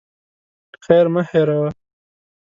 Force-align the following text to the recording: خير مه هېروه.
خير 0.83 1.05
مه 1.13 1.21
هېروه. 1.29 1.69